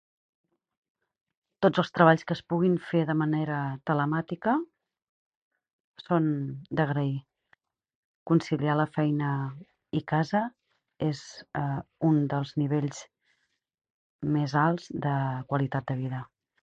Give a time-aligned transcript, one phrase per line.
[1.63, 3.57] Tots els treballs que es puguin fer de manera
[3.89, 4.53] telemàtica
[6.05, 6.31] són
[6.79, 7.13] d'agrair.
[8.31, 9.29] Conciliar la feina
[9.99, 10.41] i casa
[11.11, 11.21] és
[12.09, 13.03] un dels nivells
[14.39, 15.17] més alts de
[15.53, 16.23] qualitat de vida.